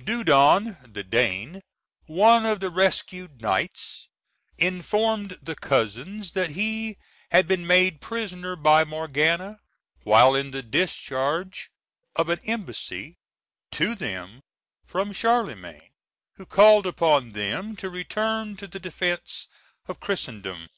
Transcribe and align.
Dudon, 0.00 0.76
the 0.92 1.02
Dane, 1.02 1.60
one 2.06 2.46
of 2.46 2.60
the 2.60 2.70
rescued 2.70 3.42
knights, 3.42 4.06
informed 4.56 5.36
the 5.42 5.56
cousins 5.56 6.34
that 6.34 6.50
he 6.50 6.96
had 7.32 7.48
been 7.48 7.66
made 7.66 8.00
prisoner 8.00 8.54
by 8.54 8.84
Morgana 8.84 9.58
while 10.04 10.36
in 10.36 10.52
the 10.52 10.62
discharge 10.62 11.72
of 12.14 12.28
an 12.28 12.38
embassy 12.44 13.16
to 13.72 13.96
them 13.96 14.40
from 14.86 15.12
Charlemagne, 15.12 15.90
who 16.34 16.46
called 16.46 16.86
upon 16.86 17.32
them 17.32 17.74
to 17.74 17.90
return 17.90 18.56
to 18.58 18.68
the 18.68 18.78
defence 18.78 19.48
of 19.88 19.98
Christendom. 19.98 20.68